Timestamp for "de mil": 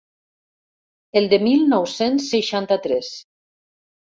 1.35-1.67